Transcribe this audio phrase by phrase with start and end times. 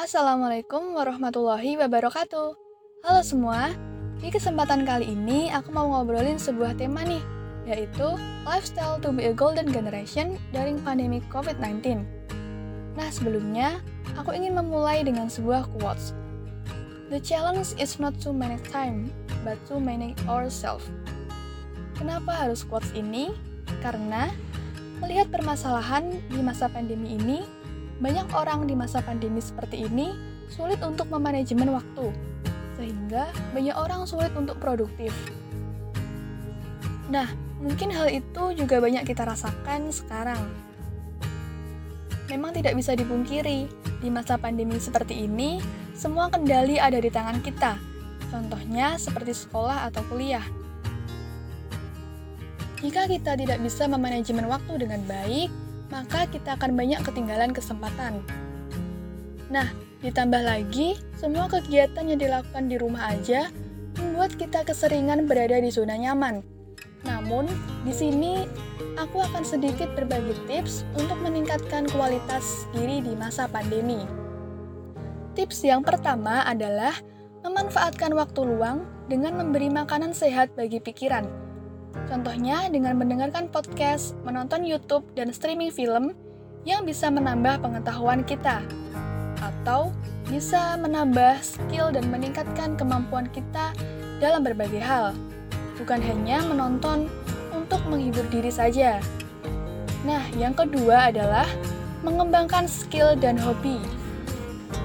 [0.00, 2.56] Assalamualaikum warahmatullahi wabarakatuh.
[3.04, 3.68] Halo semua,
[4.16, 7.20] di kesempatan kali ini aku mau ngobrolin sebuah tema nih,
[7.68, 8.16] yaitu
[8.48, 12.00] Lifestyle to be a Golden Generation during pandemic COVID-19.
[12.96, 13.84] Nah, sebelumnya,
[14.16, 16.16] aku ingin memulai dengan sebuah quotes.
[17.12, 19.12] The challenge is not to manage time,
[19.44, 20.88] but to manage ourselves.
[22.00, 23.36] Kenapa harus quotes ini?
[23.84, 24.32] Karena
[25.04, 27.44] melihat permasalahan di masa pandemi ini,
[28.00, 30.16] banyak orang di masa pandemi seperti ini
[30.48, 32.10] sulit untuk memanajemen waktu,
[32.80, 35.12] sehingga banyak orang sulit untuk produktif.
[37.12, 37.28] Nah,
[37.60, 40.40] mungkin hal itu juga banyak kita rasakan sekarang.
[42.32, 43.68] Memang tidak bisa dipungkiri,
[44.00, 45.60] di masa pandemi seperti ini,
[45.92, 47.76] semua kendali ada di tangan kita.
[48.32, 50.46] Contohnya seperti sekolah atau kuliah.
[52.80, 55.52] Jika kita tidak bisa memanajemen waktu dengan baik,
[55.90, 58.22] maka kita akan banyak ketinggalan kesempatan.
[59.50, 59.66] Nah,
[60.00, 63.50] ditambah lagi, semua kegiatan yang dilakukan di rumah aja
[63.98, 66.46] membuat kita keseringan berada di zona nyaman.
[67.02, 67.50] Namun,
[67.82, 68.46] di sini
[68.94, 74.06] aku akan sedikit berbagi tips untuk meningkatkan kualitas diri di masa pandemi.
[75.34, 76.94] Tips yang pertama adalah
[77.42, 81.49] memanfaatkan waktu luang dengan memberi makanan sehat bagi pikiran
[82.10, 86.14] Contohnya dengan mendengarkan podcast, menonton YouTube, dan streaming film
[86.66, 88.60] yang bisa menambah pengetahuan kita,
[89.40, 89.94] atau
[90.28, 93.74] bisa menambah skill dan meningkatkan kemampuan kita
[94.22, 95.16] dalam berbagai hal,
[95.80, 97.08] bukan hanya menonton
[97.50, 99.02] untuk menghibur diri saja.
[100.06, 101.48] Nah, yang kedua adalah
[102.06, 103.76] mengembangkan skill dan hobi.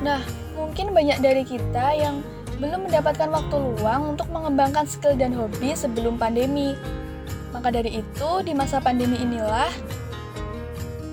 [0.00, 0.22] Nah,
[0.56, 2.24] mungkin banyak dari kita yang
[2.62, 6.78] belum mendapatkan waktu luang untuk mengembangkan skill dan hobi sebelum pandemi.
[7.50, 9.66] Maka dari itu, di masa pandemi inilah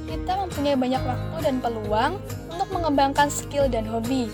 [0.06, 2.22] kita mempunyai banyak waktu dan peluang
[2.54, 4.30] untuk mengembangkan skill dan hobi.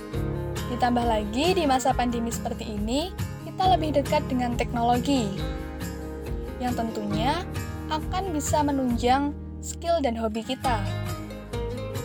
[0.68, 3.16] Ditambah lagi di masa pandemi seperti ini,
[3.48, 5.32] kita lebih dekat dengan teknologi
[6.60, 7.48] yang tentunya
[7.88, 9.32] akan bisa menunjang
[9.64, 10.84] skill dan hobi kita.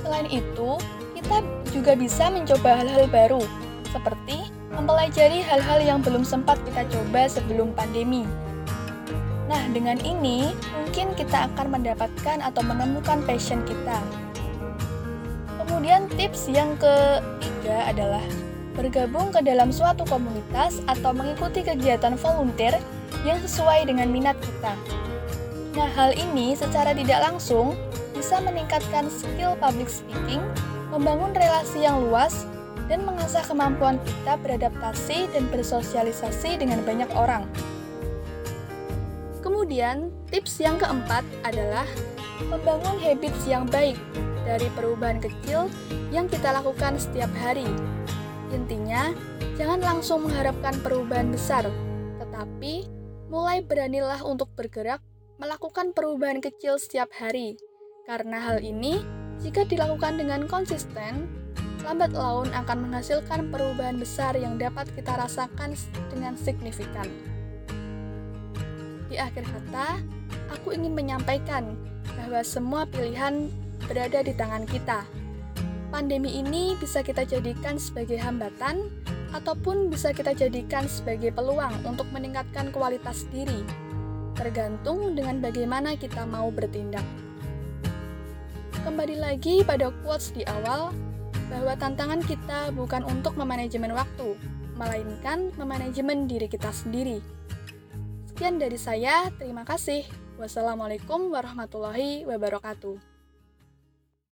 [0.07, 0.79] Selain itu,
[1.19, 1.43] kita
[1.75, 3.43] juga bisa mencoba hal-hal baru,
[3.91, 4.40] seperti
[4.71, 8.27] mempelajari hal-hal yang belum sempat kita coba sebelum pandemi.
[9.51, 13.99] Nah, dengan ini mungkin kita akan mendapatkan atau menemukan passion kita.
[15.59, 18.23] Kemudian tips yang ketiga adalah
[18.79, 22.79] bergabung ke dalam suatu komunitas atau mengikuti kegiatan volunteer
[23.27, 24.73] yang sesuai dengan minat kita.
[25.75, 27.75] Nah, hal ini secara tidak langsung
[28.15, 30.43] bisa meningkatkan skill public speaking,
[30.95, 32.47] membangun relasi yang luas,
[32.91, 37.47] dan mengasah kemampuan kita beradaptasi dan bersosialisasi dengan banyak orang.
[39.39, 41.87] Kemudian, tips yang keempat adalah
[42.51, 43.95] membangun habits yang baik
[44.43, 45.71] dari perubahan kecil
[46.11, 47.71] yang kita lakukan setiap hari.
[48.51, 49.15] Intinya,
[49.55, 51.71] jangan langsung mengharapkan perubahan besar,
[52.19, 52.91] tetapi
[53.31, 54.99] mulai beranilah untuk bergerak
[55.39, 57.55] melakukan perubahan kecil setiap hari.
[58.11, 58.99] Karena hal ini,
[59.39, 61.31] jika dilakukan dengan konsisten,
[61.91, 65.75] lambat laun akan menghasilkan perubahan besar yang dapat kita rasakan
[66.07, 67.11] dengan signifikan.
[69.11, 69.99] Di akhir kata,
[70.55, 71.75] aku ingin menyampaikan
[72.15, 73.51] bahwa semua pilihan
[73.91, 75.03] berada di tangan kita.
[75.91, 78.87] Pandemi ini bisa kita jadikan sebagai hambatan
[79.35, 83.67] ataupun bisa kita jadikan sebagai peluang untuk meningkatkan kualitas diri,
[84.39, 87.03] tergantung dengan bagaimana kita mau bertindak.
[88.87, 90.95] Kembali lagi pada quotes di awal,
[91.51, 94.39] bahwa tantangan kita bukan untuk memanajemen waktu,
[94.79, 97.19] melainkan memanajemen diri kita sendiri.
[98.31, 100.07] Sekian dari saya, terima kasih.
[100.39, 103.10] Wassalamualaikum warahmatullahi wabarakatuh.